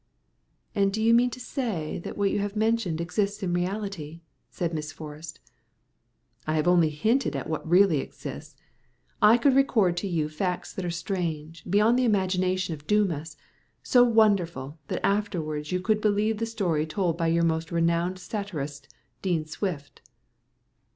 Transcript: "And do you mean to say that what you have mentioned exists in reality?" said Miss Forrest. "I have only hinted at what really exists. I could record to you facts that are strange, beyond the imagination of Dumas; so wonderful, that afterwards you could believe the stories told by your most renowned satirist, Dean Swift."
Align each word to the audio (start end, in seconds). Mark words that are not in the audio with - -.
"And 0.73 0.91
do 0.91 0.99
you 0.99 1.13
mean 1.13 1.29
to 1.29 1.39
say 1.39 1.99
that 1.99 2.17
what 2.17 2.31
you 2.31 2.39
have 2.39 2.55
mentioned 2.55 2.99
exists 2.99 3.43
in 3.43 3.53
reality?" 3.53 4.21
said 4.49 4.73
Miss 4.73 4.91
Forrest. 4.91 5.39
"I 6.47 6.55
have 6.55 6.67
only 6.67 6.89
hinted 6.89 7.35
at 7.35 7.47
what 7.47 7.69
really 7.69 7.99
exists. 7.99 8.55
I 9.21 9.37
could 9.37 9.53
record 9.55 9.95
to 9.97 10.07
you 10.07 10.27
facts 10.27 10.73
that 10.73 10.83
are 10.85 10.89
strange, 10.89 11.63
beyond 11.69 11.99
the 11.99 12.05
imagination 12.05 12.73
of 12.73 12.87
Dumas; 12.87 13.37
so 13.83 14.03
wonderful, 14.03 14.79
that 14.87 15.05
afterwards 15.05 15.71
you 15.71 15.79
could 15.79 16.01
believe 16.01 16.39
the 16.39 16.47
stories 16.47 16.87
told 16.87 17.15
by 17.15 17.27
your 17.27 17.43
most 17.43 17.71
renowned 17.71 18.17
satirist, 18.17 18.87
Dean 19.21 19.45
Swift." 19.45 20.01